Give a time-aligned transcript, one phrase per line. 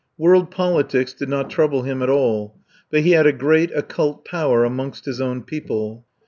[0.17, 2.55] World politics did not trouble him at all,
[2.89, 6.05] but he had a great occult power amongst his own people.